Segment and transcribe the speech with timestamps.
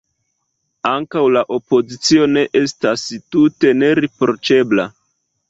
[0.91, 3.05] Ankaŭ la opozicio ne estas
[3.37, 4.89] tute neriproĉebla.